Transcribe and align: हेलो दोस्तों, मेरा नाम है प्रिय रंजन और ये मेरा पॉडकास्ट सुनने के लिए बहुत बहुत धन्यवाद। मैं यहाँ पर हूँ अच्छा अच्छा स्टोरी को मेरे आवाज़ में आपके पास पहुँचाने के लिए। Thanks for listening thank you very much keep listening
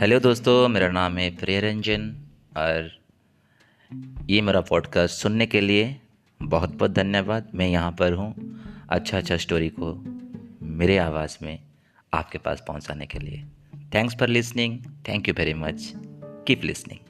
हेलो 0.00 0.18
दोस्तों, 0.20 0.68
मेरा 0.68 0.88
नाम 0.88 1.18
है 1.18 1.36
प्रिय 1.36 1.60
रंजन 1.60 2.08
और 2.56 2.90
ये 4.30 4.40
मेरा 4.40 4.60
पॉडकास्ट 4.60 5.14
सुनने 5.14 5.46
के 5.46 5.60
लिए 5.60 5.96
बहुत 6.42 6.74
बहुत 6.74 6.90
धन्यवाद। 6.90 7.50
मैं 7.54 7.68
यहाँ 7.68 7.92
पर 7.92 8.12
हूँ 8.12 8.34
अच्छा 8.88 9.18
अच्छा 9.18 9.36
स्टोरी 9.36 9.68
को 9.68 9.94
मेरे 10.66 10.98
आवाज़ 10.98 11.36
में 11.42 11.58
आपके 12.14 12.38
पास 12.38 12.64
पहुँचाने 12.68 13.06
के 13.06 13.18
लिए। 13.18 13.44
Thanks 13.94 14.16
for 14.18 14.28
listening 14.28 14.78
thank 15.08 15.28
you 15.28 15.34
very 15.34 15.54
much 15.54 15.92
keep 16.46 16.64
listening 16.64 17.03